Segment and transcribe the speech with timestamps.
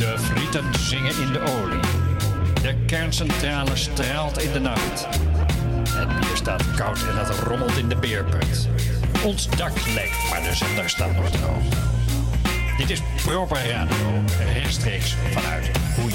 [0.00, 1.80] De frieten zingen in de olie.
[2.62, 5.06] De kerncentrale straalt in de nacht.
[5.88, 8.68] Het bier staat koud en het rommelt in de beerput.
[9.24, 11.62] Ons dak lekt, maar de zender staat nog droog.
[12.76, 14.22] Dit is Proper Radio,
[14.52, 16.14] rechtstreeks vanuit Hoei.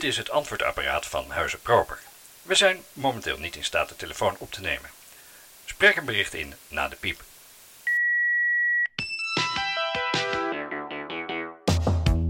[0.00, 1.98] Dit is het antwoordapparaat van Huizen Proper.
[2.42, 4.90] We zijn momenteel niet in staat de telefoon op te nemen.
[5.64, 7.20] Spreek een bericht in na de piep.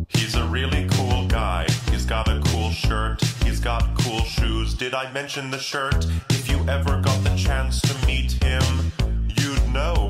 [0.09, 1.65] He's a really cool guy.
[1.91, 3.23] He's got a cool shirt.
[3.45, 4.77] He's got cool shoes.
[4.77, 6.07] Did I mention the shirt?
[6.29, 8.93] If you ever got the chance to meet him,
[9.27, 10.10] you'd know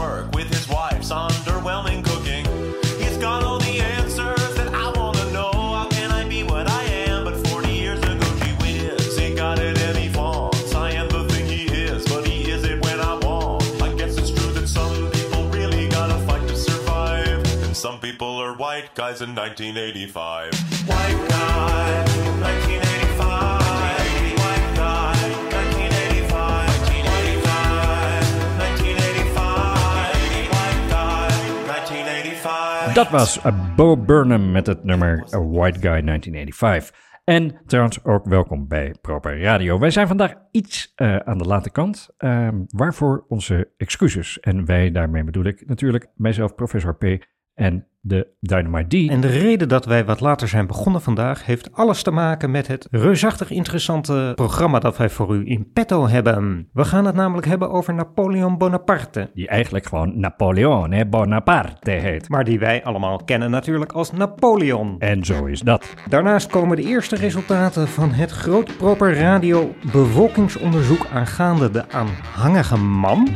[19.11, 20.49] guys in 1985.
[20.87, 22.03] White guy,
[22.39, 23.59] 1985.
[24.39, 25.13] White guy,
[25.49, 26.31] 1985.
[26.71, 27.15] White
[27.75, 28.21] guy,
[28.57, 29.35] 1985.
[30.51, 31.27] White guy,
[31.65, 32.93] 1985.
[32.93, 37.09] Dat was uh, Bo Burnham met het nummer A White Guy 1985.
[37.23, 39.79] En trouwens ook welkom bij Proper Radio.
[39.79, 44.39] Wij zijn vandaag iets eh, aan de late kant, ehm, waarvoor onze excuses.
[44.39, 47.25] En wij, daarmee bedoel ik natuurlijk mijzelf, professor P.
[47.53, 49.09] en de Dynamite D.
[49.09, 52.67] En de reden dat wij wat later zijn begonnen vandaag heeft alles te maken met
[52.67, 56.69] het reusachtig interessante programma dat wij voor u in petto hebben.
[56.73, 59.29] We gaan het namelijk hebben over Napoleon Bonaparte.
[59.33, 62.29] Die eigenlijk gewoon Napoleon Bonaparte heet.
[62.29, 64.95] Maar die wij allemaal kennen natuurlijk als Napoleon.
[64.99, 65.93] En zo is dat.
[66.09, 73.27] Daarnaast komen de eerste resultaten van het Groot Proper Radio bevolkingsonderzoek aangaande de aanhangige man.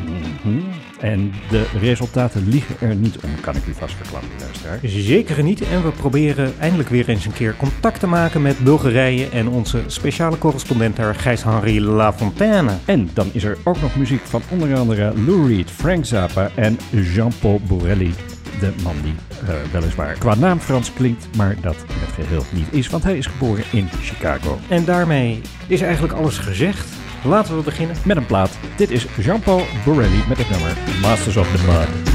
[0.43, 0.84] Mhm.
[1.05, 4.79] En de resultaten liegen er niet om, kan ik u vast verklappen, luisteraar.
[4.83, 5.61] Zeker niet.
[5.61, 9.83] En we proberen eindelijk weer eens een keer contact te maken met Bulgarije en onze
[9.87, 12.71] speciale correspondent daar, Gijs-Henri Lafontaine.
[12.85, 16.79] En dan is er ook nog muziek van onder andere Lou Reed, Frank Zappa en
[16.89, 18.13] Jean-Paul Borelli.
[18.59, 19.15] De man die
[19.47, 23.17] eh, weliswaar qua naam Frans klinkt, maar dat in het geheel niet is, want hij
[23.17, 24.59] is geboren in Chicago.
[24.67, 27.04] En daarmee is eigenlijk alles gezegd.
[27.25, 27.95] Laten we beginnen.
[28.03, 28.57] Met een plaat.
[28.77, 32.13] Dit is Jean-Paul Borelli met het nummer Masters of the Mud.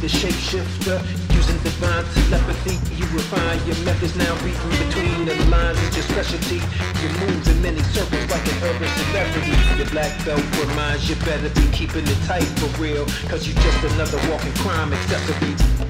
[0.00, 1.00] The shapeshifter,
[1.34, 2.78] using divine telepathy.
[2.94, 6.60] You refine your methods now, reading between the lines is your specialty.
[7.02, 9.56] You move in many circles like an urban celebrity.
[9.76, 13.06] Your black belt reminds you better be keeping it tight for real.
[13.28, 15.87] Cause you just another walking crime accessory.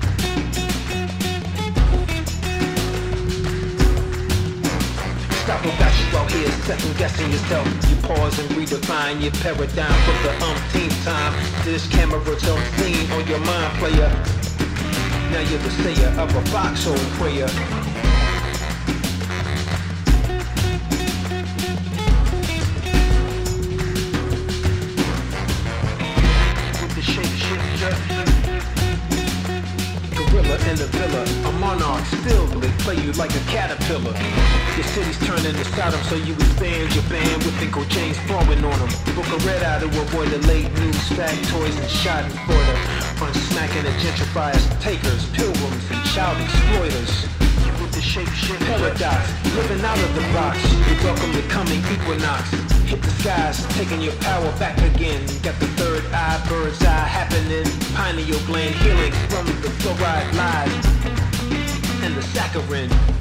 [6.10, 7.66] You out here second guessing yourself.
[7.88, 11.32] You pause and redefine your paradigm for the umpteenth time.
[11.64, 14.10] This camera don't clean on your mind, player.
[15.30, 17.87] Now you're the sayer of a foxhole prayer.
[30.68, 34.12] In the villa, a monarch still they play you like a caterpillar.
[34.76, 38.78] Your city's turning to Sodom, so you expand your band with Uncle James falling on
[38.78, 38.92] them.
[39.16, 42.76] Book a red eye to avoid the late news factoids and shot in Florida.
[43.24, 47.26] On smacking the gentrifiers, takers, pilgrims, and child exploiters.
[47.80, 49.24] With the shape shit paradox,
[49.56, 50.60] living out of the box.
[50.68, 52.77] You welcome the coming equinox.
[52.88, 55.20] Hit the skies, taking your power back again.
[55.42, 57.66] Got the third eye, bird's eye happening.
[57.94, 60.86] Pineal gland healing from the fluoride lies
[62.02, 63.17] and the saccharin.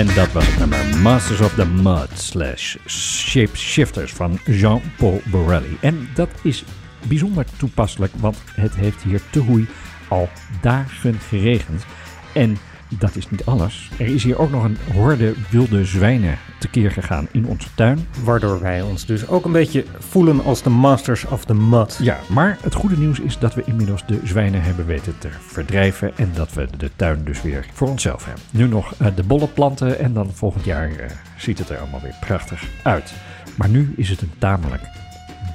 [0.00, 5.76] En dat was het nummer Masters of the Mud slash Shapeshifters van Jean-Paul Borelli.
[5.80, 6.64] En dat is
[7.08, 9.68] bijzonder toepasselijk, want het heeft hier te hoei
[10.08, 10.28] al
[10.60, 11.84] dagen geregend.
[12.32, 12.58] En
[12.98, 13.90] dat is niet alles.
[13.98, 18.06] Er is hier ook nog een horde wilde zwijnen tekeer gegaan in onze tuin.
[18.24, 21.98] Waardoor wij ons dus ook een beetje voelen als de masters of the mud.
[22.02, 26.16] Ja, maar het goede nieuws is dat we inmiddels de zwijnen hebben weten te verdrijven
[26.16, 28.42] en dat we de tuin dus weer voor onszelf hebben.
[28.50, 30.96] Nu nog uh, de bollen planten en dan volgend jaar uh,
[31.36, 33.12] ziet het er allemaal weer prachtig uit.
[33.56, 34.82] Maar nu is het een tamelijk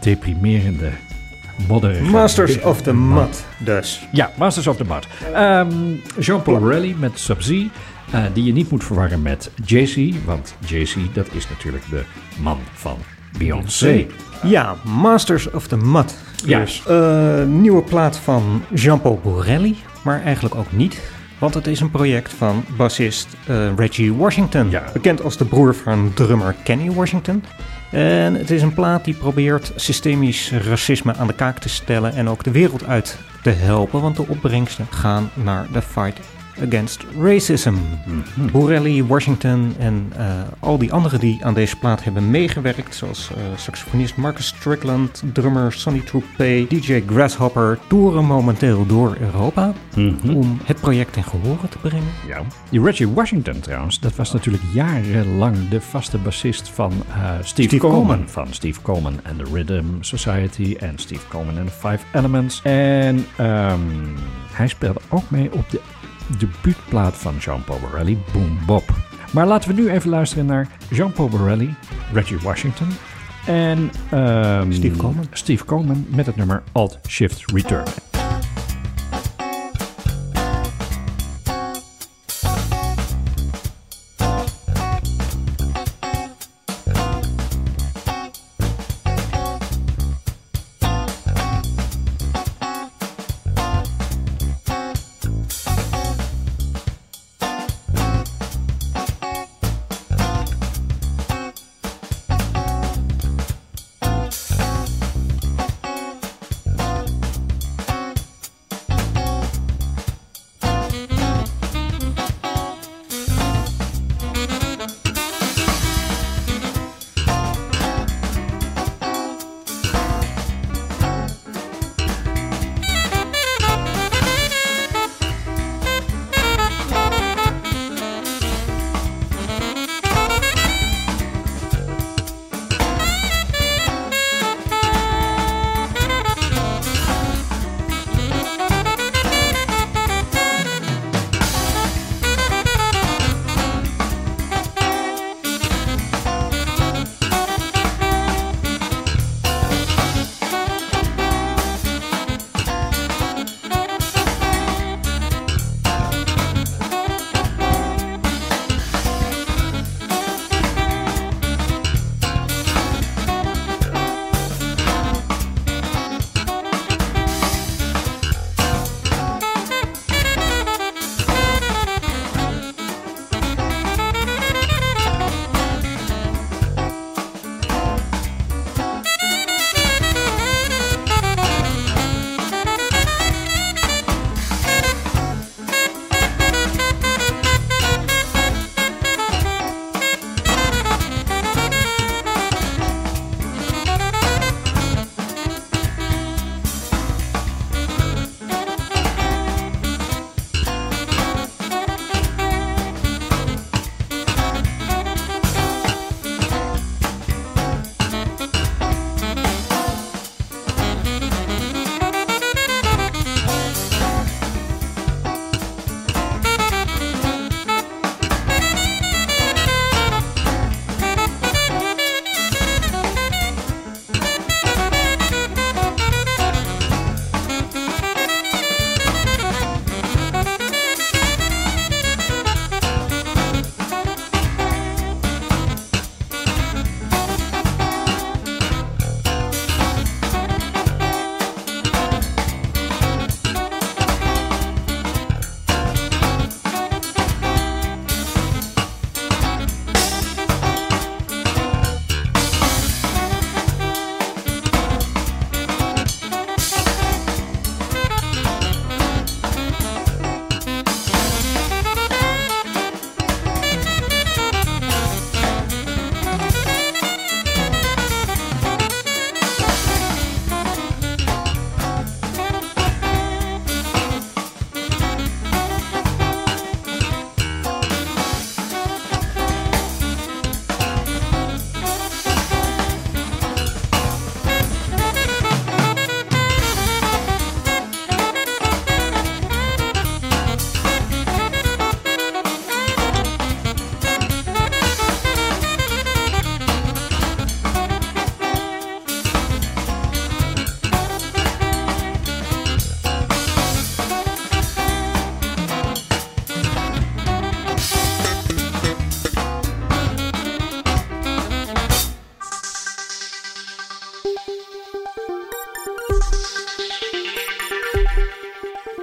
[0.02, 0.92] deprimerende
[1.68, 2.04] modderige...
[2.04, 4.08] Masters of the Mud, dus.
[4.12, 5.08] Ja, Masters of the Mud.
[5.36, 7.50] Um, Jean-Paul Borelli met Sub-Z.
[7.50, 12.04] Uh, die je niet moet verwarren met JC, want JC dat is natuurlijk de
[12.42, 12.98] man van
[13.38, 14.06] Beyoncé.
[14.44, 16.16] Ja, Masters of the Mud.
[16.46, 16.60] Ja.
[16.60, 21.02] Dus uh, nieuwe plaat van Jean-Paul Borelli, maar eigenlijk ook niet.
[21.40, 24.70] Want het is een project van bassist uh, Reggie Washington.
[24.70, 24.84] Ja.
[24.94, 27.44] Bekend als de broer van drummer Kenny Washington.
[27.92, 32.30] En het is een plaat die probeert systemisch racisme aan de kaak te stellen en
[32.30, 36.20] ook de wereld uit te helpen, want de opbrengsten gaan naar de fight
[36.68, 37.74] against racism.
[38.06, 38.52] Mhm.
[38.52, 40.26] Borelli, Washington en uh,
[40.60, 45.74] al die anderen die aan deze plaat hebben meegewerkt, zoals uh, saxofonist Marcus Strickland, drummer
[45.74, 50.30] Sonny Troupé, DJ Grasshopper, toeren momenteel door Europa Mhm.
[50.36, 52.08] om het project ten gehore te brengen.
[52.28, 52.42] Ja.
[52.70, 57.78] Die Reggie Washington trouwens, dat was natuurlijk jarenlang de vaste bassist van uh, Steve, Steve
[57.78, 58.06] Coleman.
[58.06, 58.30] Coleman.
[58.30, 62.62] Van Steve Coleman en the Rhythm Society en Steve Coleman en the Five Elements.
[62.64, 63.80] En ehm,
[64.52, 65.82] hij speelde ook mee op de
[66.38, 68.84] debuutplaat van Jean-Paul Borelli, Boom Bop.
[69.32, 71.76] Maar laten we nu even luisteren naar Jean-Paul Borelli,
[72.14, 72.88] Reggie Washington
[73.46, 75.26] en ehm, Steve Coleman.
[75.32, 78.15] Steve Coleman met het nummer Alt Shift Return.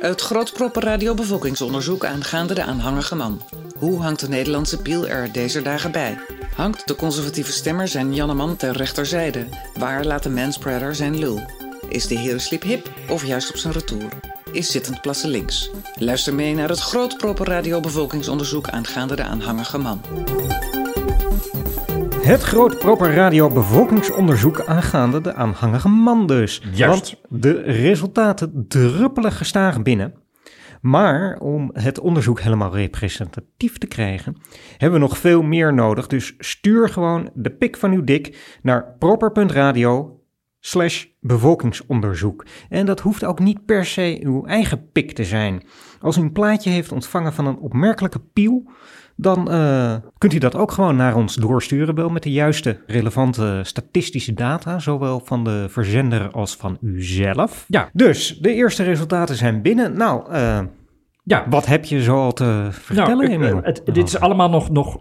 [0.03, 3.43] Het Grootproppen radiobevolkingsonderzoek aangaande de aanhangige man.
[3.79, 6.19] Hoe hangt de Nederlandse piel er deze dagen bij?
[6.55, 9.47] Hangt de conservatieve stemmer zijn Janneman ter rechterzijde?
[9.75, 11.41] Waar laat de manspreader zijn lul?
[11.89, 14.09] Is de herenslip hip of juist op zijn retour?
[14.53, 15.71] Is zittend plassen links?
[15.95, 20.01] Luister mee naar het Grootproppen radiobevolkingsonderzoek aangaande de aanhangige man.
[22.33, 26.63] Het Groot Proper Radio bevolkingsonderzoek aangaande de aanhangige man dus.
[26.73, 27.17] Juist.
[27.29, 30.15] Want de resultaten druppelen gestaag binnen.
[30.81, 34.37] Maar om het onderzoek helemaal representatief te krijgen,
[34.77, 36.07] hebben we nog veel meer nodig.
[36.07, 40.21] Dus stuur gewoon de pik van uw dik naar proper.radio
[40.61, 42.47] slash bevolkingsonderzoek.
[42.69, 45.63] En dat hoeft ook niet per se uw eigen pik te zijn.
[46.01, 48.71] Als u een plaatje heeft ontvangen van een opmerkelijke piel,
[49.17, 53.61] dan eh, kunt u dat ook gewoon naar ons doorsturen, wel met de juiste relevante
[53.63, 57.65] statistische data, zowel van de verzender als van uzelf.
[57.69, 57.89] Ja.
[57.93, 59.97] Dus de eerste resultaten zijn binnen.
[59.97, 60.61] Nou, eh,
[61.25, 63.57] Ja, wat heb je zo al te vertellen, nou, Emiel?
[63.63, 64.99] het, het- dit is allemaal nog, nog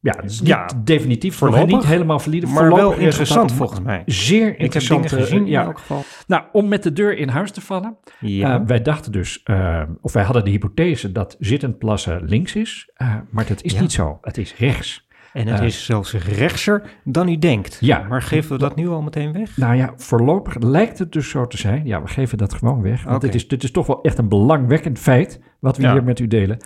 [0.00, 2.52] ja, niet definitief, nog voorlopig, niet helemaal verlieden.
[2.52, 4.02] maar wel interessant volgens mij.
[4.06, 5.12] Zeer Ik heb interessant.
[5.12, 5.60] gezien ja.
[5.60, 6.02] in elk geval.
[6.26, 7.96] Nou, om met de deur in huis te vallen.
[8.20, 8.54] Ja.
[8.60, 12.90] eh, wij dachten dus, eh, of wij hadden de hypothese dat zittend plassen links is.
[12.94, 13.80] eh, maar dat is Ja.
[13.80, 14.18] niet zo.
[14.20, 15.08] Het is rechts.
[15.32, 17.76] en het is zelfs rechtser dan u denkt.
[17.80, 18.06] Ja.
[18.08, 19.56] Maar geven we dat nu al meteen weg?
[19.56, 21.86] Nou ja, voorlopig lijkt het dus zo te zijn.
[21.86, 23.02] Ja, we geven dat gewoon weg.
[23.04, 23.26] Want Oké.
[23.26, 26.26] dit, is, dit is toch wel echt een belangwekkend feit wat we hier met u
[26.26, 26.58] delen.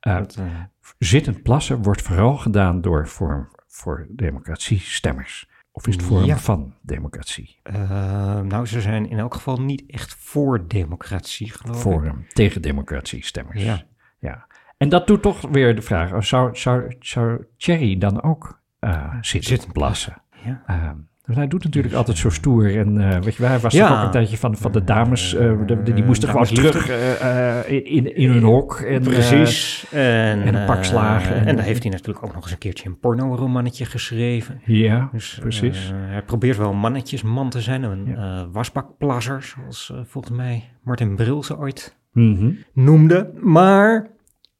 [0.00, 0.38] Dat,
[0.98, 5.48] zittend plassen wordt vooral gedaan door Forum voor Democratie stemmers.
[5.72, 6.36] Of is het Ja.
[6.38, 7.58] van Democratie?
[7.62, 11.82] eh, nou, ze zijn in elk geval niet echt voor democratie, geloof ik.
[11.82, 13.62] Forum tegen Democratie stemmers.
[13.62, 13.82] Ja.
[14.18, 14.46] ja.
[14.76, 19.14] En dat doet toch weer de vraag, oh, zou, zou, zou Thierry dan ook eh
[19.20, 20.22] zitten Zitten plassen?
[20.44, 20.62] Ja.
[20.66, 22.76] Eh, want hij doet natuurlijk altijd zo stoer.
[22.76, 23.98] En eh, weet je, hij was Ja.
[23.98, 25.34] ook een tijdje van, van de dames.
[25.34, 28.74] eh, de- de- die moesten gewoon terug eh, in, in, hun hok.
[28.80, 29.86] En, Precies.
[29.92, 31.34] en, en een pak slagen.
[31.36, 34.60] En, En- dan heeft hij natuurlijk ook nog eens een keertje een pornoromannetje geschreven.
[34.64, 35.92] ja, Dus, precies.
[35.94, 37.82] hij probeert wel een mannetjesman te zijn.
[37.82, 38.16] Een
[38.52, 42.50] wasbakplasser, zoals volgens mij Martin Bril ze ooit Mhm.
[42.72, 43.30] noemde.
[43.40, 44.10] Maar,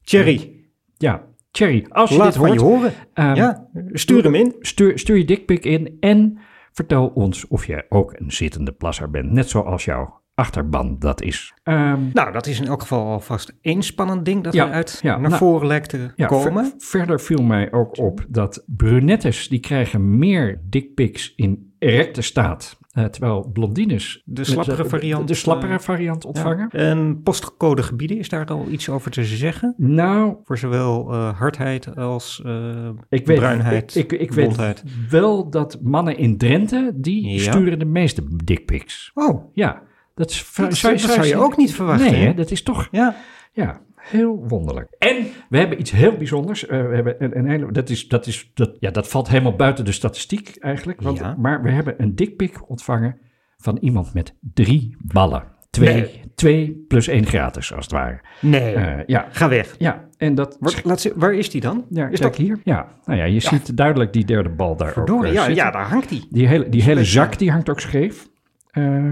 [0.05, 0.55] Thierry,
[0.99, 2.93] Ja, Thierry, als je laat dit van hoort, je horen.
[3.15, 4.55] ehm, ja, stuur hem in.
[4.61, 6.39] Stuur, stuur je dikpik in en
[6.77, 9.31] vertel ons of jij ook een zittende plasser bent.
[9.33, 11.55] Net zoals jouw achterban dat is.
[11.63, 15.11] Ehm, Nou, dat is in elk geval alvast één spannend ding dat Ja, eruit ja,
[15.19, 16.65] naar nou, voren lijkt te ja, komen.
[16.65, 22.79] ver- verder viel mij ook op dat brunettes die krijgen meer dickpics in erecte staat.
[22.97, 26.69] Eh, terwijl blondines De slappere variant, de slappere eh, variant ontvangen.
[26.73, 26.79] Ja.
[26.79, 29.75] En postcode gebieden, is daar al iets over te zeggen?
[29.77, 34.83] Nou, Voor zowel eh, hardheid als eh, ik weet, bruinheid, ik, ik, ik weet blondheid.
[35.11, 37.39] wel dat mannen in Drenthe, die Ja.
[37.53, 39.11] sturen de meeste dickpics.
[39.15, 39.83] Oh, Ja,
[40.15, 42.13] dat, is, dat, zou, dat zou je ook niet verwachten.
[42.13, 43.17] Nee, hè, dat is toch Ja,
[43.53, 44.95] Ja, heel wonderlijk.
[44.99, 46.67] En we hebben iets heel bijzonders.
[46.67, 49.57] Eh, we hebben een, een hele, dat, is, dat, is, dat, ja, dat valt helemaal
[49.57, 51.01] buiten de statistiek eigenlijk.
[51.03, 51.35] Want, Ja.
[51.39, 53.19] Maar we hebben een dikpik ontvangen
[53.57, 55.43] van iemand met drie ballen.
[55.71, 56.23] Twee, Nee.
[56.35, 58.21] twee plus één gratis, als het ware.
[58.41, 58.75] nee.
[58.75, 59.75] Eh, ja, Ga weg.
[59.79, 60.57] ja, en dat...
[60.61, 61.85] Waar, laat ze, waar is die dan?
[61.91, 62.59] ja, is dat hier.
[62.65, 65.29] Ja, nou ja, je ziet duidelijk die derde bal daar ook verdorie?
[65.29, 65.65] eh, Ja, zitten.
[65.65, 66.27] ja, daar hangt die.
[66.31, 68.27] Die hele, die hele zak die hangt ook scheef,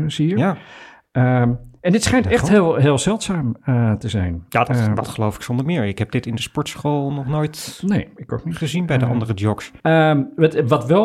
[0.07, 0.37] zie je.
[0.37, 0.57] Ja,
[1.13, 1.53] Ehm,
[1.85, 4.45] en dit schijnt echt heel, heel zeldzaam eh, te zijn.
[4.49, 5.85] ja dat, Eh, dat geloof ik zonder meer.
[5.85, 8.57] Ik heb dit in de sportschool nog nooit Nee, ik ook niet.
[8.57, 9.73] gezien bij de Eh, andere jocks.
[9.83, 11.05] Ehm, wat, wat wel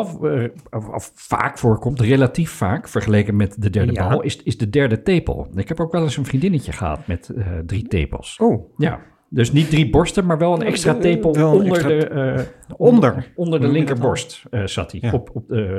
[0.70, 4.08] of, of vaak voorkomt, relatief vaak vergeleken met de derde Ja.
[4.08, 5.48] bal, is, is de derde tepel.
[5.54, 7.30] Ik heb ook wel eens een vriendinnetje gehad met
[7.66, 8.36] drie tepels.
[8.40, 12.08] Oh, Ja, dus niet drie borsten, maar wel een extra tepel een onder, extra- de,
[12.08, 12.42] eh,
[12.76, 13.32] Onder.
[13.34, 15.12] onder de linkerborst zat hij, Ja.
[15.12, 15.30] op,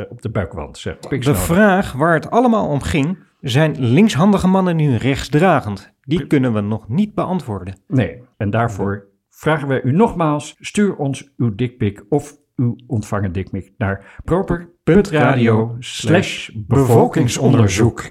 [0.10, 0.78] op de buikwand.
[0.78, 0.98] Zeg.
[0.98, 5.94] de vraag waar het allemaal om ging, zijn linkshandige mannen nu rechtsdragend?
[6.02, 7.76] Die kunnen we nog niet beantwoorden.
[7.88, 13.74] Nee, en daarvoor vragen wij u nogmaals, stuur ons uw dikpik of uw ontvangen dikpik
[13.78, 18.08] naar proper.radio slash bevolkingsonderzoek.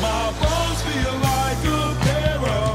[0.00, 2.69] My bones feel like a pair of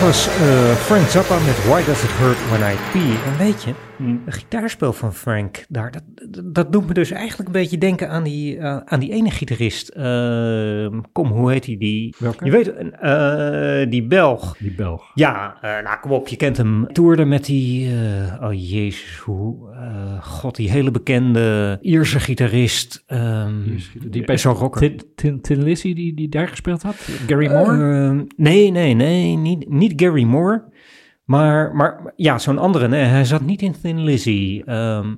[0.00, 3.32] Dat was eh, Frank Zappa met Why Does It Hurt When I Pee.
[3.32, 3.74] En weet je,
[4.24, 8.08] het gitaarspel van Frank daar, dat, dat, dat doet me dus eigenlijk een beetje denken
[8.08, 9.88] aan die, eh, aan die ene gitarist.
[9.88, 11.76] Ehm, kom, hoe heet hij?
[11.76, 12.44] Die, Welke?
[12.44, 14.56] Je weet, eh, die Belg.
[14.58, 15.10] Die Belg.
[15.14, 16.92] Ja, nou kom op, je kent hem.
[16.92, 17.92] Toerde met die,
[18.40, 23.02] oh jezus, hoe, eh, god, die hele bekende Ierse gitarist.
[23.06, 23.52] ehm,
[24.08, 24.80] Die bij zo'n rocker.
[24.80, 26.94] Tin, Tin, Tin Lizzy die, die daar gespeeld had?
[27.26, 27.72] Gary Moore?
[28.06, 30.64] Ehm, nee, nee, nee, niet, niet Gary Moore.
[31.24, 32.88] Maar, maar ja, zo'n andere.
[32.88, 34.62] Nee, hij zat niet in Thin Lizzy.
[34.66, 35.14] Ehm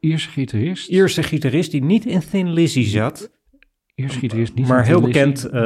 [0.00, 0.88] Ierse gitarist?
[0.88, 3.30] Ierse gitarist die niet in Thin Lizzy zat.
[3.94, 5.44] Ierse gitarist, niet maar heel bekend.
[5.44, 5.60] eh,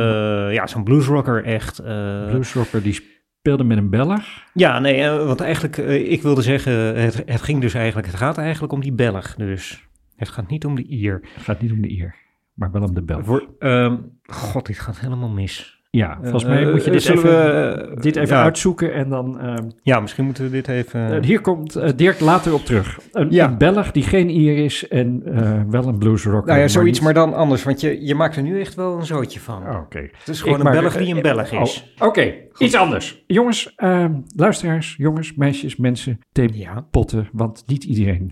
[0.53, 1.79] ja, zo'n bluesrocker echt.
[1.79, 3.01] eh, Bluesrocker die
[3.49, 4.45] speelde met een Belg.
[4.55, 8.17] ja, nee, eh, want eigenlijk, eh, ik wilde zeggen, het, het ging dus eigenlijk, het
[8.17, 9.35] gaat eigenlijk om die Belg.
[9.35, 11.21] Dus het gaat niet om de Ier.
[11.35, 12.15] Het gaat niet om de Ier,
[12.55, 13.25] maar wel om de Belg.
[13.25, 15.78] Voor, ehm, God, dit gaat helemaal mis.
[15.91, 18.43] Ja, volgens mij Eh, moet je dit zullen even, we, eh, dit even ja.
[18.43, 19.41] uitzoeken en dan...
[19.41, 21.13] ehm, Ja, misschien moeten we dit even...
[21.17, 22.99] eh, hier komt eh, Dirk later op terug.
[23.13, 23.47] Een, Ja.
[23.49, 26.47] een Belg die geen Ier is en eh, wel een bluesrocker.
[26.47, 27.63] Nou ja, zoiets, maar dan anders.
[27.65, 29.63] Want je, je maakt er nu echt wel een zootje van.
[29.69, 29.99] Oh, Oké.
[29.99, 31.95] Het is gewoon Ik een Belg die een eh, Belg oh, is.
[31.99, 33.25] Oké, iets anders.
[33.27, 37.29] Jongens, ehm, luisteraars, jongens, meisjes, mensen, theepotten.
[37.33, 38.31] Want niet iedereen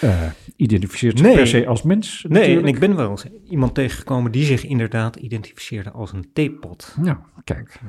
[0.00, 0.10] eh,
[0.56, 2.24] identificeert zich per se als mens.
[2.28, 6.96] Nee, en ik ben wel eens iemand tegengekomen die zich inderdaad identificeerde als een theepot.
[7.02, 7.80] Nou, kijk.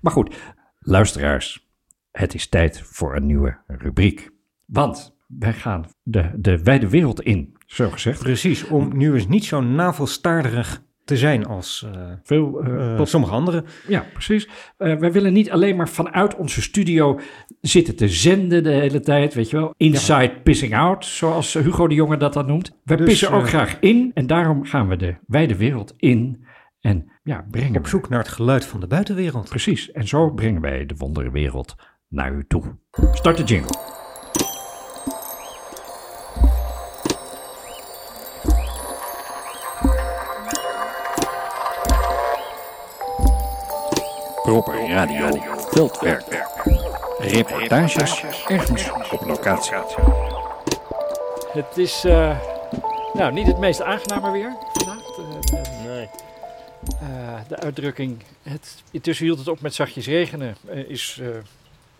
[0.00, 0.36] Maar goed,
[0.78, 1.68] luisteraars,
[2.10, 4.30] het is tijd voor een nieuwe rubriek.
[4.66, 8.22] Want wij gaan de, de wijde wereld in, zo gezegd.
[8.22, 13.32] Precies, om nu eens niet zo navelstaarderig te zijn als eh, Veel, eh, eh, sommige
[13.32, 13.64] anderen.
[13.88, 14.48] Ja, precies.
[14.76, 17.20] Wij willen niet alleen maar vanuit onze studio
[17.60, 19.74] zitten te zenden de hele tijd, weet je wel.
[19.76, 22.78] Inside pissing out, zoals Hugo de Jonge dat dan noemt.
[22.84, 26.44] Wij Dus, pissen ook graag in en daarom gaan we de wijde wereld in
[26.80, 29.48] en ja, brengen Op zoek naar het geluid van de buitenwereld.
[29.48, 31.74] Precies, en zo brengen wij de wonderenwereld
[32.08, 32.76] naar u toe.
[33.12, 33.98] Start de jingle.
[44.42, 46.48] Proper Radio Veldwerk.
[47.18, 49.74] Reportages ergens op locatie.
[51.52, 52.38] Het is eh,
[53.12, 55.59] nou, niet het meest aangename weer vandaag.
[57.00, 57.42] Nee.
[57.48, 61.28] de uitdrukking, het, intussen hield het op met zachtjes regenen, eh, is eh,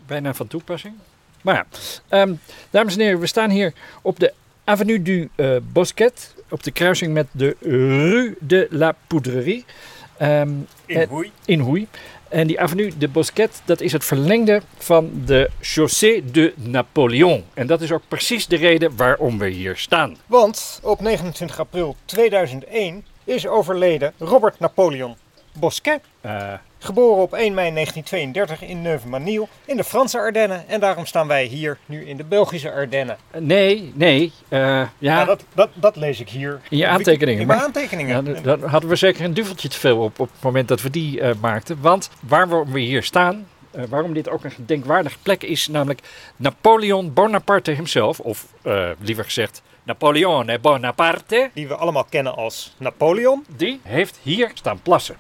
[0.07, 0.95] bijna van toepassing.
[1.43, 1.67] Maar ja,
[2.09, 2.35] ehm,
[2.71, 3.73] dames en heren, we staan hier
[4.03, 4.33] op de
[4.65, 9.65] Avenue du eh, Bosquet, op de kruising met de Rue de la Poudrerie.
[10.17, 10.51] Ehm,
[10.87, 11.31] en- Hoei.
[11.45, 11.89] in Hoei.
[12.29, 17.45] En die Avenue de Bosquet, dat is het verlengde van de Chaussée de Napoleon.
[17.55, 20.17] En dat is ook precies de reden waarom we hier staan.
[20.27, 25.17] Want op 29 april 2001 is overleden Robert Napoleon
[25.53, 26.01] Bosquet.
[26.21, 26.53] Eh,
[26.83, 30.69] Geboren op 1 mei 1932 in Neuve-Manille in de Franse Ardennen.
[30.69, 33.17] En daarom staan wij hier nu in de Belgische Ardennen.
[33.39, 34.33] nee, nee.
[34.49, 36.61] eh, ja, Ja, dat, dat, dat lees ik hier.
[36.71, 37.41] in je aantekeningen.
[37.41, 38.25] In mijn aantekeningen.
[38.27, 40.83] Ja, d- dan hadden we zeker een duveltje te veel op, op het moment dat
[40.83, 41.81] we die eh, maakten.
[41.81, 46.01] Want waarom we hier staan, eh, waarom dit ook een gedenkwaardige plek is, namelijk
[46.37, 53.45] Napoleon Bonaparte himself, of eh, liever gezegd Napoleone Bonaparte, Die we allemaal kennen als Napoleon.
[53.57, 55.17] die heeft hier staan plassen.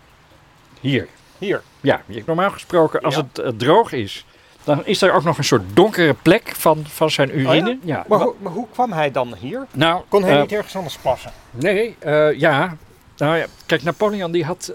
[0.80, 1.08] Hier.
[1.38, 1.62] Hier.
[1.80, 3.20] Ja, normaal gesproken, als Ja.
[3.28, 4.24] het eh, droog is,
[4.64, 7.70] dan is er ook nog een soort donkere plek van, van zijn urine.
[7.70, 7.94] Oh ja?
[7.96, 8.04] ja?
[8.08, 9.66] Maar, hoe, maar hoe kwam hij dan hier?
[9.72, 11.32] nou, Kon hij eh, niet ergens anders plassen?
[11.50, 12.76] Nee, eh, ja.
[13.16, 14.72] Nou ja, kijk, Napoleon die had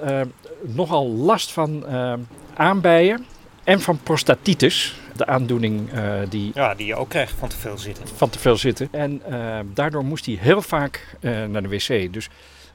[0.62, 1.86] nogal last van
[2.56, 3.26] aanbijen
[3.64, 5.00] en van prostatitis.
[5.16, 8.08] De aandoening eh, die Ja, die je ook krijgt van te veel zitten.
[8.16, 8.88] van te veel zitten.
[8.92, 12.14] En eh, daardoor moest hij heel vaak eh, naar de wc.
[12.14, 12.30] Dus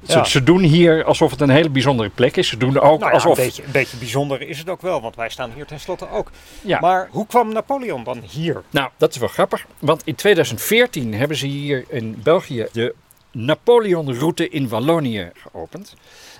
[0.07, 0.25] Ja.
[0.25, 2.49] ze, ze doen hier alsof het een hele bijzondere plek is.
[2.49, 3.39] Ze doen ook Nou ja, alsof...
[3.39, 6.31] een, beetje, een beetje bijzonder is het ook wel, want wij staan hier tenslotte ook.
[6.63, 6.81] Ja.
[6.81, 8.63] Maar hoe kwam Napoleon dan hier?
[8.71, 9.67] Nou, dat is wel grappig.
[9.79, 12.95] Want in 2014 hebben ze hier in België de
[13.33, 15.95] Napoleon-route in Wallonië geopend.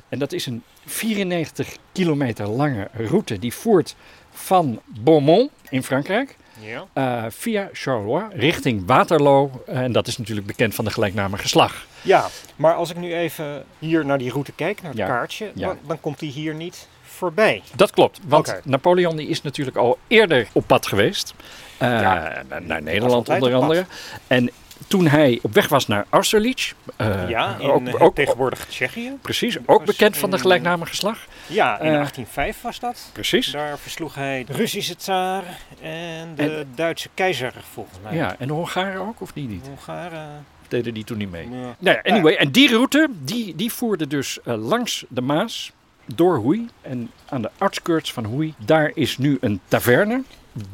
[0.09, 3.97] En dat is een 94 kilometer lange route die voert
[4.41, 6.85] van Beaumont in Frankrijk Ja.
[6.93, 9.63] eh, via Charleroi richting Waterloo.
[9.67, 11.87] En dat is natuurlijk bekend van de gelijknamige slag.
[12.03, 12.27] ja,
[12.57, 15.07] maar als ik nu even hier naar die route kijk, naar het Ja.
[15.07, 15.67] kaartje, Ja.
[15.67, 17.63] dan, dan komt die hier niet voorbij.
[17.75, 18.61] Dat klopt, want.
[18.65, 21.35] Napoleon die is natuurlijk al eerder op pad geweest.
[21.79, 23.85] Eh, naar, Nederland onder andere.
[24.27, 24.51] En
[24.89, 29.13] toen hij op weg was naar Austerlitz, eh, ja, in ook, eh, ook, tegenwoordig Tsjechië.
[29.21, 31.27] precies, ook bekend van de gelijknamige slag.
[31.47, 33.11] Ja, in Eh, 1805 was dat.
[33.13, 33.51] Precies.
[33.51, 35.43] Daar versloeg hij de Russische tsaar
[35.83, 38.15] en de Duitse keizer, volgens mij.
[38.15, 39.65] Ja, en de Hongaren ook, of die niet?
[39.65, 40.45] De Hongaren.
[40.69, 41.47] Deden die toen niet mee?
[41.47, 45.73] Nou ja, anyway, en die route, die, die voerde dus eh, langs de Maas,
[46.15, 46.69] door Hoei.
[46.83, 50.23] En aan de outskirts van Hoei, daar is nu een taverne.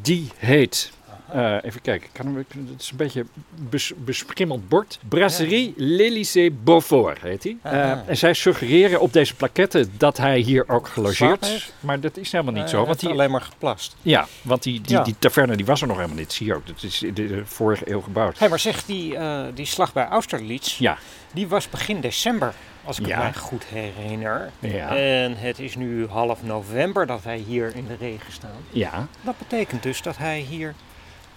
[0.01, 0.91] Die heet,
[1.31, 3.25] eh, even kijken, kan het is een beetje
[3.69, 4.99] bes, beschimmeld bord.
[5.09, 7.57] Brasserie L'Élysée Beaufort heet hij.
[7.61, 8.03] Aha.
[8.07, 11.71] en zij suggereren op deze plaquette dat hij hier ook gelogeerd is.
[11.79, 12.77] Maar dat is helemaal niet Eh, zo.
[12.77, 13.95] hij Want die, alleen maar geplast.
[14.01, 15.03] ja, want die, die, Ja.
[15.03, 16.33] die taverne die was er nog helemaal niet.
[16.33, 18.39] Zie je ook, dat is in de vorige eeuw gebouwd.
[18.39, 20.97] Hé, maar zeg, die, eh, die slag bij Austerlitz, Ja,
[21.33, 23.13] die was begin december, als ik Ja.
[23.15, 24.51] het mij goed herinner.
[24.59, 24.95] Ja.
[24.95, 28.51] En het is nu half november dat wij hier in de regen staan.
[28.69, 29.07] ja.
[29.21, 30.73] Dat betekent dus dat hij hier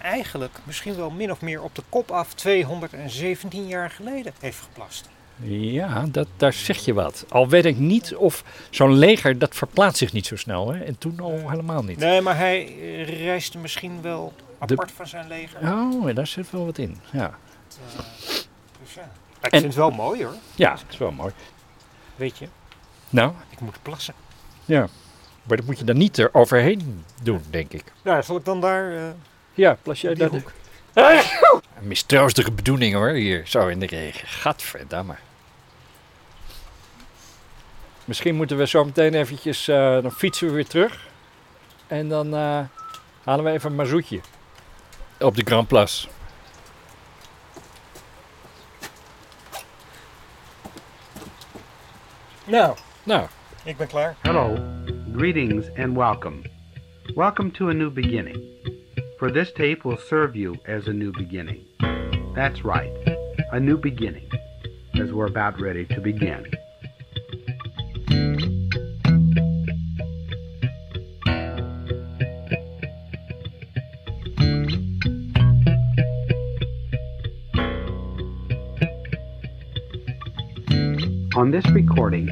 [0.01, 5.09] eigenlijk misschien wel min of meer op de kop af 217 jaar geleden heeft geplast.
[5.43, 7.25] Ja, dat, daar zeg je wat.
[7.29, 10.73] Al weet ik niet of zo'n leger, dat verplaatst zich niet zo snel.
[10.73, 10.83] Hè?
[10.83, 11.97] En toen al helemaal niet.
[11.97, 15.59] Nee, maar hij eh, reisde misschien wel De- apart van zijn leger.
[15.73, 16.97] Oh, daar zit wel wat in.
[17.11, 17.37] Ja,
[18.81, 19.11] Dus ja.
[19.41, 20.35] Ik En- vind het wel mooi hoor.
[20.55, 21.33] ja dat is wel mooi.
[22.15, 22.47] Weet je,
[23.09, 24.13] Nou, ik moet plassen.
[24.65, 24.87] ja.
[25.43, 27.83] Maar dat moet je dan niet er overheen doen, denk ik.
[28.03, 28.95] Nou, zal ik dan daar...
[28.95, 29.03] eh,
[29.53, 30.29] Ja, plas jij Die daar...
[30.29, 30.51] hoek.
[31.77, 33.47] Een mistroostige bedoeling hoor, hier.
[33.47, 34.27] Zo in de regen.
[34.27, 35.15] Gadverdamme.
[38.05, 39.67] Misschien moeten we zo meteen eventjes...
[39.67, 41.07] eh, dan fietsen we weer terug.
[41.87, 42.59] En dan eh,
[43.23, 44.19] halen we even een mazoetje.
[45.19, 46.07] Op de Grand Place.
[52.45, 53.27] Nou, Nou,
[53.63, 54.15] ik ben klaar.
[54.21, 54.57] Hello,
[55.15, 56.41] greetings, and welcome.
[57.15, 58.39] Welcome to a new beginning.
[59.21, 61.63] For this tape will serve you as a new beginning.
[62.33, 62.91] That's right,
[63.51, 64.27] a new beginning,
[64.95, 66.43] as we're about ready to begin.
[81.35, 82.27] On this recording,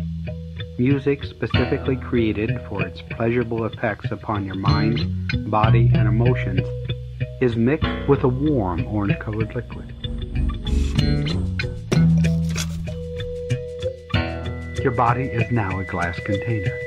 [0.80, 6.68] music specifically created for its pleasurable effects upon your mind, body, and emotions
[7.42, 9.94] is mixed with a warm orange colored liquid.
[14.84, 16.78] Your body is now a glass container.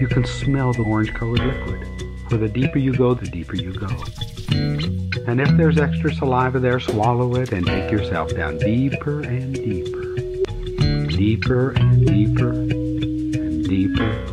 [0.00, 1.86] You can smell the orange colored liquid.
[2.28, 3.88] For the deeper you go, the deeper you go.
[5.26, 10.16] And if there's extra saliva there, swallow it and take yourself down deeper and deeper.
[11.08, 14.31] Deeper and deeper and deeper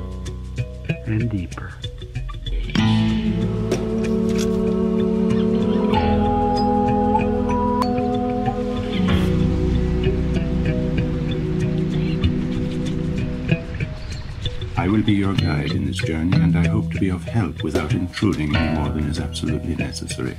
[15.00, 17.94] will be your guide in this journey, and I hope to be of help without
[17.94, 20.36] intruding any more than is absolutely necessary.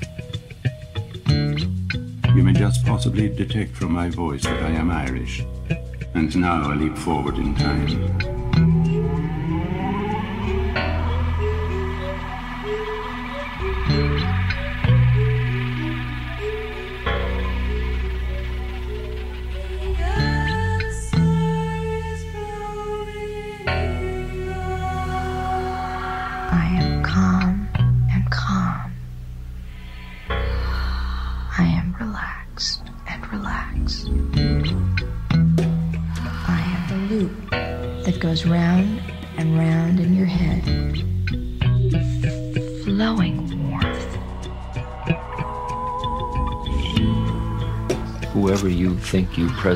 [2.35, 5.43] You may just possibly detect from my voice that I am Irish,
[6.13, 8.40] and now I leap forward in time.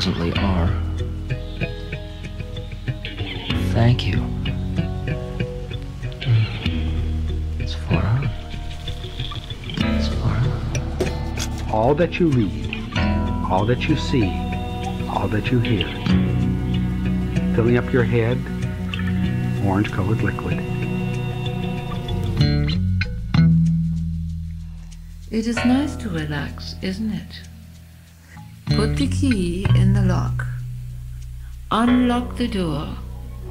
[0.04, 0.68] Presently are.
[3.72, 4.22] Thank you.
[7.58, 8.28] It's far out.
[9.78, 11.72] It's far out.
[11.72, 12.98] All that you read,
[13.50, 14.28] all that you see,
[15.08, 15.86] all that you hear,
[17.54, 18.36] filling up your head,
[19.64, 20.58] orange colored liquid.
[25.30, 27.48] It is nice to relax, isn't it?
[28.86, 30.46] put the key in the lock,
[31.70, 32.86] unlock the door,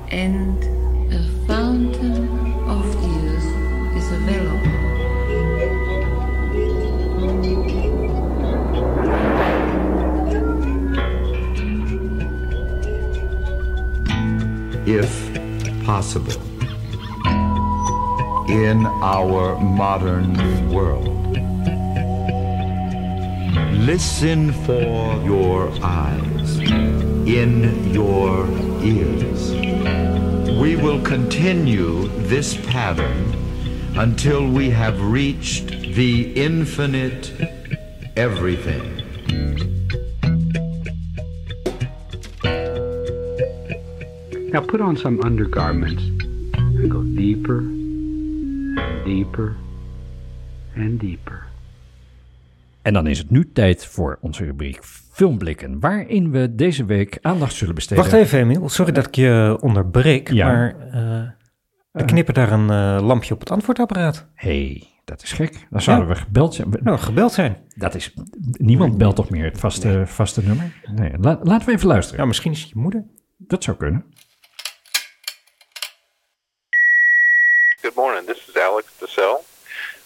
[0.09, 0.63] and
[1.11, 2.27] a fountain
[2.69, 3.49] of youth
[3.97, 4.73] is available.
[14.85, 15.11] If
[15.83, 16.41] possible,
[18.51, 21.22] in our modern world
[23.85, 26.57] Listen for your eyes,
[27.27, 28.47] in your
[28.81, 29.51] ears.
[30.57, 33.35] We will continue this pattern
[33.97, 37.33] until we have reached the infinite
[38.15, 39.01] everything.
[44.53, 46.03] Now put on some undergarments
[46.53, 49.57] and go deeper and deeper
[50.75, 51.22] and deeper.
[52.83, 54.79] En dan is het nu tijd voor onze rubriek
[55.11, 58.03] Filmblikken, waarin we deze week aandacht zullen besteden.
[58.03, 58.69] Wacht even, Emiel.
[58.69, 60.45] Sorry dat ik je onderbreek, Ja.
[60.47, 61.29] maar eh
[61.91, 64.25] er knippert daar een eh, lampje op het antwoordapparaat.
[64.35, 65.67] hey, dat is gek.
[65.69, 66.13] Dan zouden Ja.
[66.13, 66.69] we gebeld zijn.
[66.83, 67.57] Nou, gebeld zijn.
[67.75, 68.13] Dat is,
[68.51, 70.73] niemand belt toch meer het vaste, vaste nummer?
[70.95, 72.19] Nee, la- laten we even luisteren.
[72.21, 73.03] Ja, misschien is het je moeder.
[73.37, 74.05] Dat zou kunnen.
[77.81, 78.25] Good morning.
[78.25, 79.37] This is Alex DeSell.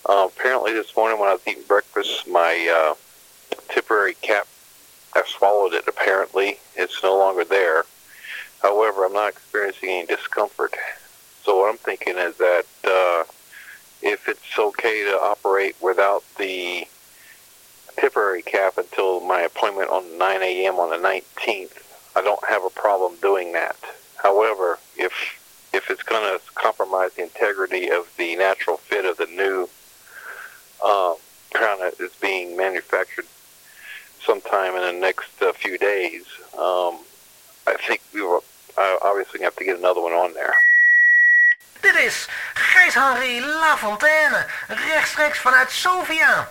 [0.07, 2.95] Uh, apparently, this morning when I was eating breakfast, my uh,
[3.67, 4.47] temporary cap,
[5.13, 5.83] I swallowed it.
[5.85, 7.83] Apparently, it's no longer there.
[8.61, 10.73] However, I'm not experiencing any discomfort.
[11.43, 13.23] So what I'm thinking is that uh,
[14.01, 16.87] if it's okay to operate without the
[17.97, 20.75] temporary cap until my appointment on 9 a.m.
[20.75, 21.83] on the 19th,
[22.15, 23.75] I don't have a problem doing that.
[24.15, 25.11] However, if
[25.73, 29.69] if it's going to compromise the integrity of the natural fit of the new
[31.51, 33.25] crown that is being manufactured
[34.27, 36.23] sometime in the next uh, few days,
[36.57, 36.95] um,
[37.65, 38.43] I think we will
[38.77, 40.55] uh, obviously have to get another one on there.
[41.81, 46.49] Dit is Gijs-Henri Lafontaine, rechtstreeks vanuit Sofia.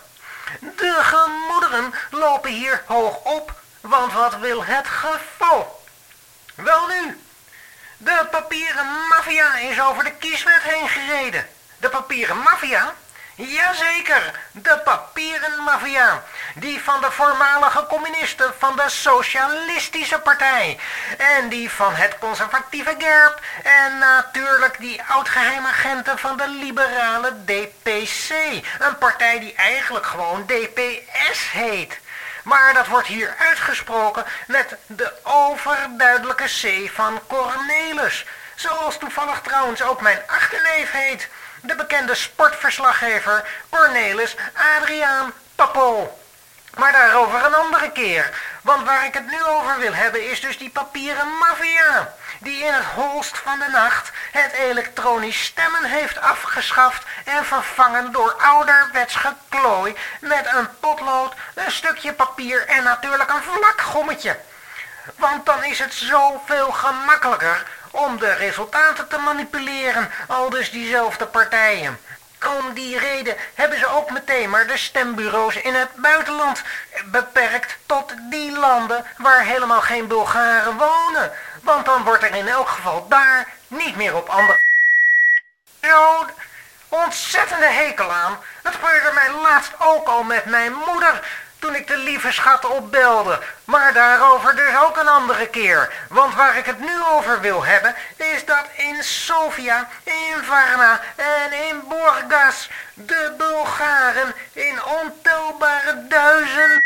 [0.60, 5.82] De gemoederen lopen hier hoog op, want wat wil het geval?
[6.54, 7.18] Wel nu,
[7.98, 11.48] de papieren maffia is over de kieswet heen gereden.
[11.80, 12.94] De papieren maffia?
[13.36, 16.22] Jazeker, de papieren maffia.
[16.54, 20.78] Die van de voormalige communisten van de Socialistische Partij.
[21.18, 23.40] En die van het conservatieve GERB.
[23.62, 28.30] En natuurlijk die oud-geheimagenten van de liberale DPC.
[28.78, 31.98] Een partij die eigenlijk gewoon DPS heet.
[32.42, 38.24] Maar dat wordt hier uitgesproken met de overduidelijke C van Cornelis.
[38.54, 41.28] Zoals toevallig trouwens ook mijn achterneef heet.
[41.66, 44.36] De bekende sportverslaggever Cornelis
[44.76, 46.18] Adriaan Papo.
[46.76, 48.30] Maar daarover een andere keer.
[48.62, 52.14] Want waar ik het nu over wil hebben is dus die papieren maffia.
[52.40, 58.32] Die in het holst van de nacht het elektronisch stemmen heeft afgeschaft en vervangen door
[58.32, 64.38] ouderwets geklooi met een potlood, een stukje papier en natuurlijk een vlak gommetje.
[65.16, 71.98] Want dan is het zoveel gemakkelijker om de resultaten te manipuleren, al dus diezelfde partijen.
[72.58, 76.62] Om die reden hebben ze ook meteen maar de stembureaus in het buitenland
[77.04, 81.32] beperkt tot die landen waar helemaal geen Bulgaren wonen.
[81.62, 84.60] Want dan wordt er in elk geval daar niet meer op andere...
[85.82, 86.26] Zo
[86.88, 88.38] ontzettende hekel aan.
[88.62, 91.20] Dat gebeurde mij laatst ook al met mijn moeder
[91.58, 93.40] toen ik de lieve schat opbelde.
[93.64, 95.92] Maar daarover dus ook een andere keer.
[96.08, 101.52] Want waar ik het nu over wil hebben, is dat in Sofia, in Varna en
[101.68, 106.84] in Burgas de Bulgaren in ontelbare duizenden...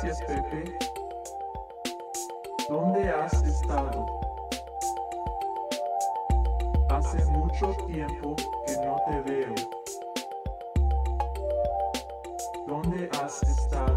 [0.00, 0.78] Gracias, Pepe.
[2.68, 4.06] ¿Dónde has estado?
[6.88, 9.54] Hace mucho tiempo que no te veo.
[12.68, 13.87] ¿Dónde has estado?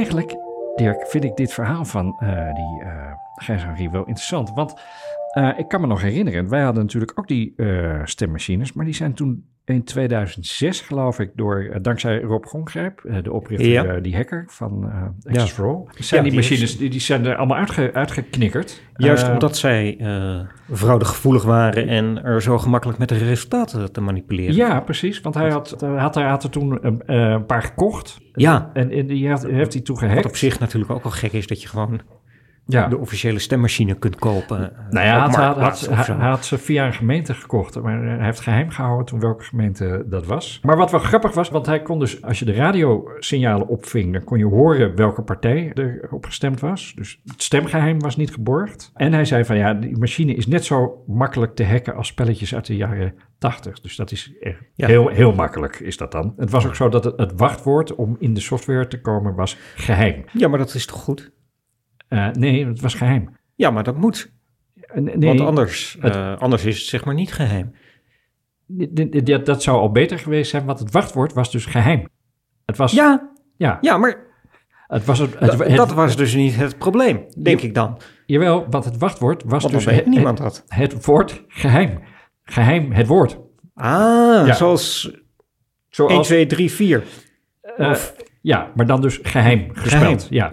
[0.00, 0.36] Eigenlijk,
[0.76, 4.50] Dirk, vind ik dit verhaal van eh, die eh Gijs Henry wel interessant.
[4.54, 4.80] Want
[5.30, 7.54] eh, ik kan me nog herinneren, wij hadden natuurlijk ook die
[8.04, 13.22] stemmachines, maar die zijn toen in 2006, geloof ik, door, eh, dankzij Rob Gongrijp, eh,
[13.22, 13.84] de oprichter, Ja.
[13.84, 14.90] eh, die hacker van
[15.28, 18.82] Access for All, zijn Ja, die machines, die, die zijn er allemaal uitge, uitgeknikkerd.
[18.96, 20.40] Juist omdat zij uh,
[20.72, 24.54] fraudegevoelig waren en er zo gemakkelijk met de resultaten te manipuleren.
[24.54, 25.20] Ja, precies.
[25.20, 28.20] Want hij had, had, hij had er toen een, een paar gekocht.
[28.32, 28.70] Ja.
[28.72, 30.22] En, en die heeft, heeft hij toen gehackt.
[30.22, 32.00] Wat op zich natuurlijk ook al gek is dat je gewoon
[32.72, 32.88] Ja.
[32.88, 34.72] de officiële stemmachine kunt kopen.
[34.72, 39.06] eh, Nou ja, hij had, ze via een gemeente gekocht, maar hij heeft geheim gehouden
[39.06, 40.58] toen welke gemeente dat was.
[40.62, 44.24] Maar wat wel grappig was, want hij kon dus, als je de radiosignalen opving, dan
[44.24, 46.92] kon je horen welke partij er op gestemd was.
[46.96, 48.90] Dus het stemgeheim was niet geborgd.
[48.94, 52.54] En hij zei van ja, die machine is net zo makkelijk te hacken als spelletjes
[52.54, 53.80] uit de jaren 80.
[53.80, 54.86] Dus dat is echt Ja.
[54.86, 56.34] heel, heel makkelijk is dat dan.
[56.36, 59.56] Het was ook zo dat het, het wachtwoord om in de software te komen was
[59.74, 60.24] geheim.
[60.32, 61.30] Ja, maar dat is toch goed?
[62.10, 63.36] Eh, nee, het was geheim.
[63.54, 64.32] Ja, maar dat moet.
[64.94, 67.74] nee, Want anders, het- eh, anders is het zeg maar niet geheim.
[68.66, 72.08] Dit- Dat zou al beter geweest zijn, want het wachtwoord was dus geheim.
[72.64, 72.92] Het was...
[72.92, 73.78] Ja, ja.
[73.80, 74.16] ja maar
[74.86, 77.98] het was het, dat, het- het- dat was dus niet het probleem, denk ik dan.
[78.26, 80.64] Jawel, want het wachtwoord was Want dus het, niemand dat.
[80.68, 81.98] het woord geheim.
[82.42, 83.38] Geheim, het woord.
[83.74, 84.52] Ah, Ja.
[84.52, 85.10] zoals,
[85.88, 87.02] Zoals 1, 2, 3, 4.
[87.76, 87.94] Eh,
[88.40, 90.22] ja, maar dan dus geheim gespeld.
[90.22, 90.50] Geheim.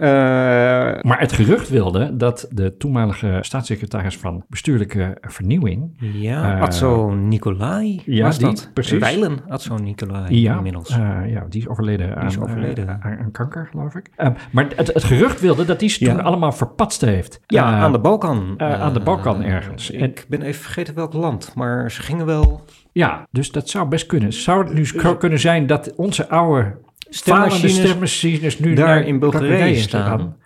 [0.98, 5.96] Eh, maar het gerucht wilde dat de toenmalige staatssecretaris van bestuurlijke vernieuwing.
[5.98, 8.70] Ja, Atzo Nicolai ja, was die, dat.
[8.74, 8.98] precies.
[8.98, 10.90] Weilen Atzo Nicolai Ja, inmiddels.
[10.90, 12.88] eh, ja, die is overleden, Die is aan, overleden.
[13.02, 14.10] aan, aan kanker, geloof ik.
[14.52, 17.40] Maar het, het gerucht wilde dat die ze toen allemaal verpatst heeft.
[17.46, 18.54] ja, aan de Balkan.
[18.60, 19.90] aan de Balkan ergens.
[19.90, 22.64] En- Ik ben even vergeten welk land, maar ze gingen wel...
[22.92, 24.32] Ja, dus dat zou best kunnen.
[24.32, 26.74] Zou het nu kunnen zijn dat onze oude
[27.10, 30.36] Falende stemmachines nu daar in Bulgarije staan.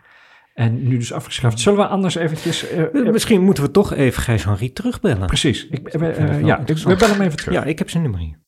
[0.54, 1.60] En nu dus afgeschaft.
[1.60, 2.68] Zullen we anders eventjes...
[2.68, 5.26] eh, Eh, Misschien moeten we toch even Gijs Henry terugbellen.
[5.26, 5.66] Precies.
[5.70, 7.54] Ik, eh, ja, ik, we bellen hem even terug.
[7.54, 8.38] Ja, ik heb zijn nummer hier.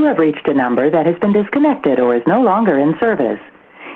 [0.00, 3.38] You have reached a number that has been disconnected or is no longer in service.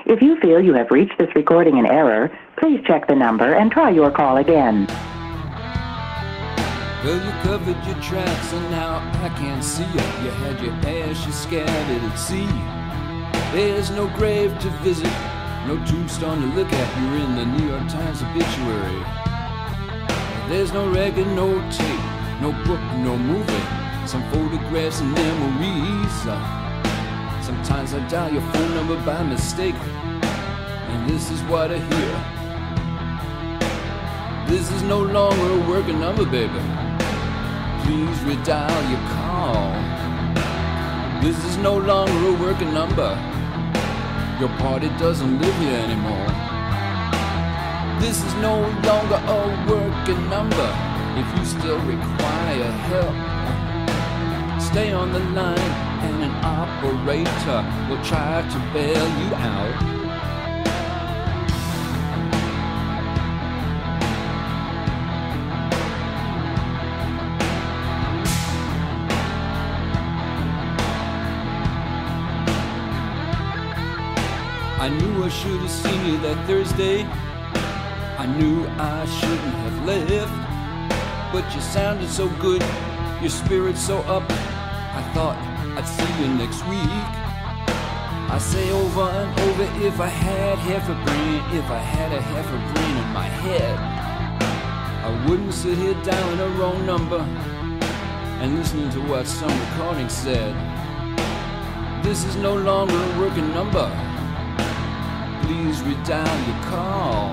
[0.05, 2.29] If you feel you have reached this recording in error,
[2.59, 4.85] please check the number and try your call again.
[7.03, 10.05] Well, you covered your tracks and now I can't see you.
[10.23, 12.45] You had your ashes scattered at sea.
[13.57, 15.11] There's no grave to visit,
[15.65, 17.01] no tombstone to look at.
[17.01, 19.03] You're in the New York Times obituary.
[20.49, 23.84] There's no record, no tape, no book, no movie.
[24.05, 26.27] Some photographs and memories.
[26.27, 32.15] Uh, sometimes I dial your phone number by mistake, and this is what I hear.
[34.47, 36.61] This is no longer a working number, baby.
[37.81, 39.73] Please redial your call.
[41.23, 43.09] This is no longer a working number.
[44.39, 46.29] Your party doesn't live here anymore.
[47.99, 50.69] This is no longer a working number.
[51.17, 53.24] If you still require help,
[54.75, 55.57] stay on the line
[56.05, 59.75] and an operator will try to bail you out.
[74.77, 77.03] I knew I should have seen you that Thursday.
[78.17, 81.31] I knew I shouldn't have left.
[81.31, 82.61] but you sounded so good,
[83.21, 84.54] your spirit so up.
[85.15, 85.37] Thought
[85.77, 86.91] I'd see you next week.
[88.27, 92.21] I say over and over if I had half a brain, if I had a
[92.21, 93.79] half a brain in my head,
[95.07, 97.19] I wouldn't sit here dialing a wrong number
[98.41, 100.53] and listening to what some recording said.
[102.03, 103.87] This is no longer a working number.
[105.43, 107.31] Please redial your call.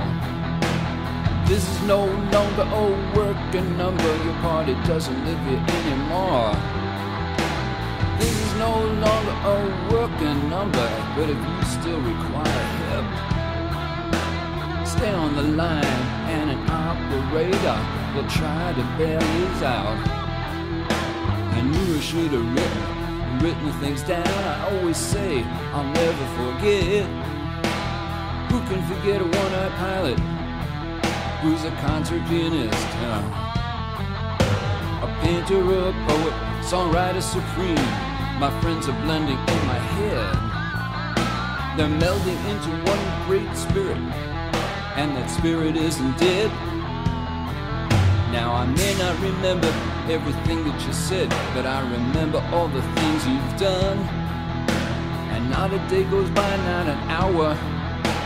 [1.48, 2.84] This is no longer a
[3.16, 4.10] working number.
[4.22, 6.81] Your party doesn't live here anymore.
[8.62, 8.70] No
[9.04, 9.56] longer a
[9.92, 13.08] working number, but if you still require help,
[14.86, 15.84] stay on the line
[16.36, 17.78] and an operator
[18.14, 19.98] will try to bail you out.
[21.58, 22.82] I knew I should have written,
[23.40, 24.28] written things down.
[24.28, 25.42] I always say
[25.74, 27.04] I'll never forget.
[28.52, 30.18] Who can forget a one-eyed pilot
[31.40, 32.92] who's a concert pianist?
[33.02, 33.22] huh?
[35.02, 38.11] A painter, a poet, songwriter supreme.
[38.42, 40.34] My friends are blending in my head.
[41.78, 43.96] They're melding into one great spirit,
[44.96, 46.50] and that spirit isn't dead.
[48.32, 49.68] Now I may not remember
[50.10, 53.98] everything that you said, but I remember all the things you've done.
[55.30, 57.54] And not a day goes by, not an hour,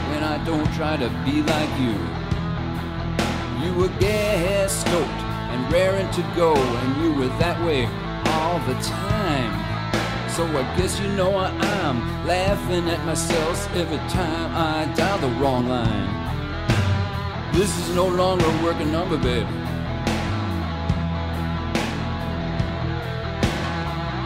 [0.09, 1.93] when I don't try to be like you.
[3.62, 7.85] You were gas stoked and raring to go, and you were that way
[8.33, 9.56] all the time.
[10.37, 11.49] So I guess you know I
[11.80, 16.12] am laughing at myself every time I dial the wrong line.
[17.55, 19.47] This is no longer a working number, babe.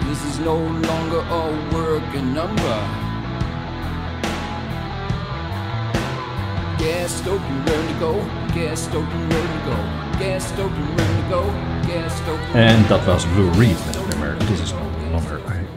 [0.09, 2.77] This is no longer a working number.
[6.83, 8.13] Gas and ready to go.
[8.53, 9.77] Gas and ready to go.
[10.19, 11.43] Gas and ready to go.
[11.87, 15.70] Gas and En dat was Blue Reed met het nummer This is no longer a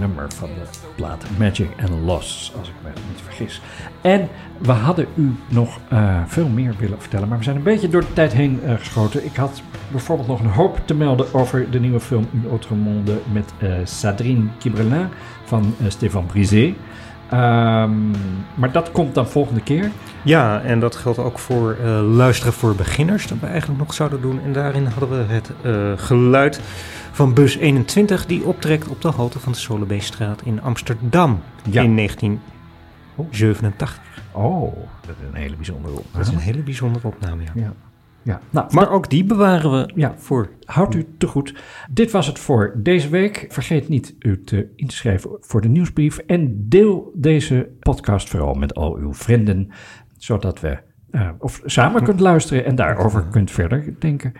[0.00, 3.60] number van de plaat Magic and Loss, als ik me niet vergis.
[4.00, 7.88] En we hadden u nog eh, veel meer willen vertellen, maar we zijn een beetje
[7.88, 9.24] door de tijd heen eh, geschoten.
[9.24, 13.18] Ik had bijvoorbeeld nog een hoop te melden over de nieuwe film Un autre monde
[13.32, 15.08] met eh Sadrine Kibrelin
[15.44, 16.74] van Stéphane Brisé.
[17.30, 18.10] Ehm,
[18.54, 19.90] maar dat komt dan volgende keer.
[20.22, 24.20] Ja, en dat geldt ook voor eh, luisteren voor beginners, dat we eigenlijk nog zouden
[24.20, 24.40] doen.
[24.44, 26.60] En daarin hadden we het eh, geluid
[27.12, 31.82] van bus 21, die optrekt op de halte van de Solebeestraat in Amsterdam Ja.
[31.82, 33.98] in 1987.
[34.32, 36.24] Oh, dat is een hele bijzondere opname.
[36.24, 37.50] Dat is een hele bijzondere opname, ja.
[37.54, 37.72] Ja.
[38.26, 40.48] Ja, nou, Maar ook die bewaren we Ja, voor.
[40.64, 41.54] houdt u te goed.
[41.90, 43.46] Dit was het voor deze week.
[43.48, 46.18] Vergeet niet u te in te schrijven voor de nieuwsbrief.
[46.18, 49.70] En deel deze podcast vooral met al uw vrienden.
[50.16, 50.78] Zodat we
[51.10, 54.32] eh, of samen kunt luisteren en daarover kunt verder denken.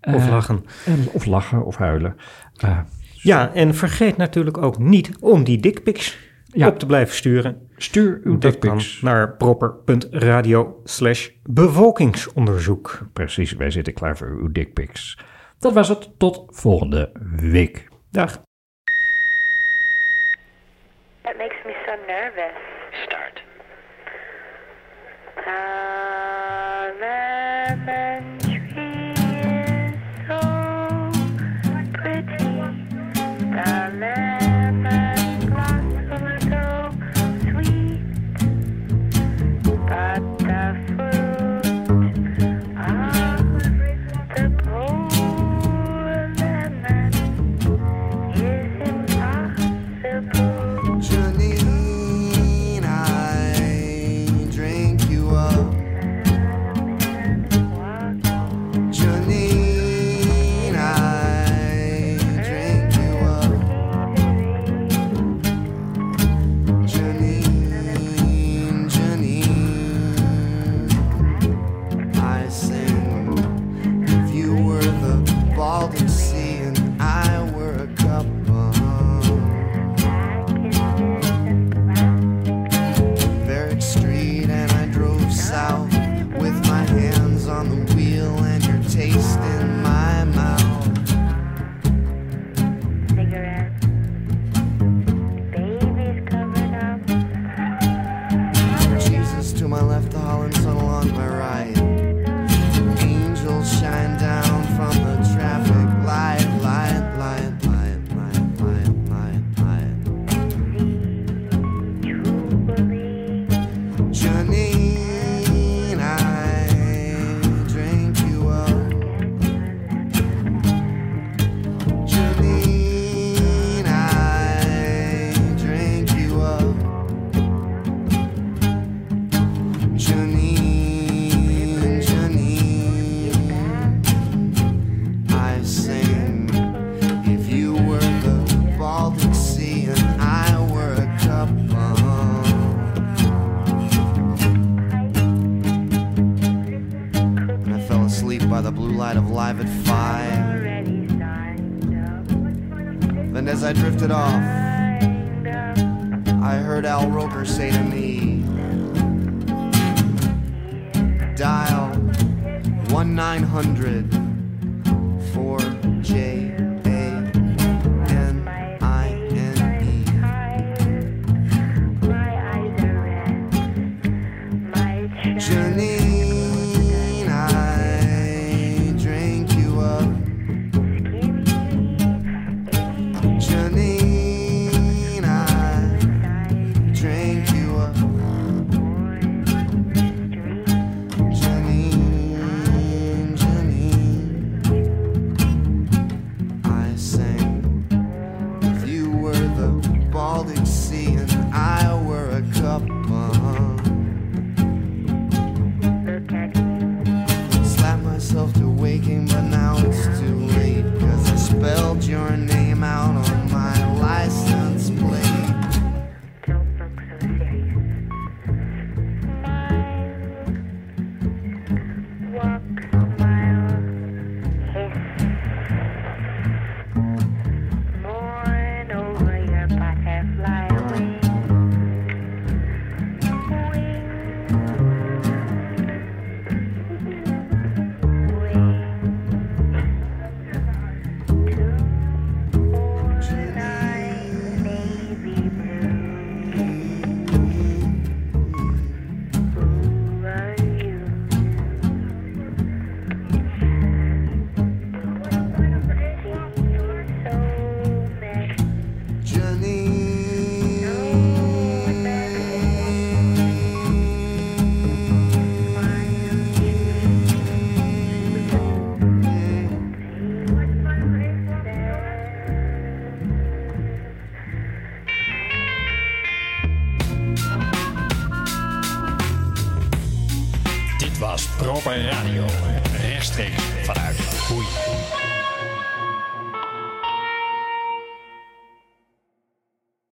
[0.00, 0.64] Of Eh, lachen.
[0.86, 2.16] En, of lachen of huilen.
[2.56, 2.78] Eh,
[3.12, 6.68] Ja, en vergeet natuurlijk ook niet om die dickpics Ja.
[6.68, 7.63] op te blijven sturen.
[7.76, 9.00] Stuur uw dickpics.
[9.00, 12.98] naar proper.radio slash bevolkingsonderzoek.
[13.12, 15.18] Precies, wij zitten klaar voor uw dickpics.
[15.58, 16.18] Dat was het.
[16.18, 17.88] Tot volgende week.
[18.10, 18.32] Dag.
[21.22, 22.56] That makes me so nervous.
[23.04, 23.42] Start.
[25.34, 25.83] The